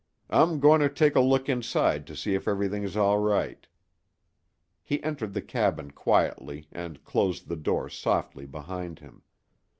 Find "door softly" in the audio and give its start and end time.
7.55-8.47